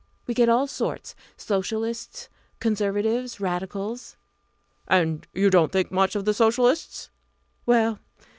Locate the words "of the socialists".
6.15-7.11